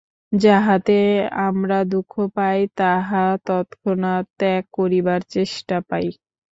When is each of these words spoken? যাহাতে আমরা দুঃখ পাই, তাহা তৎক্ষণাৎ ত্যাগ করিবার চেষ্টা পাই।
যাহাতে 0.31 0.97
আমরা 1.47 1.77
দুঃখ 1.91 2.13
পাই, 2.35 2.59
তাহা 2.77 3.23
তৎক্ষণাৎ 3.45 4.25
ত্যাগ 4.39 4.63
করিবার 4.77 5.21
চেষ্টা 5.33 5.77
পাই। 5.89 6.05